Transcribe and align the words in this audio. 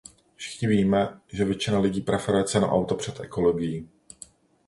Všichni 0.35 0.67
víme, 0.67 1.21
že 1.33 1.45
většina 1.45 1.79
lidí 1.79 2.01
preferuje 2.01 2.43
cenu 2.43 2.67
auta 2.67 2.95
před 2.95 3.19
ekologií. 3.19 3.89